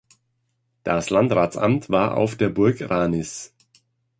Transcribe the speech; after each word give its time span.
Das 0.83 1.11
Landratsamt 1.11 1.91
war 1.91 2.17
auf 2.17 2.35
der 2.35 2.49
Burg 2.49 2.89
Ranis. 2.89 3.53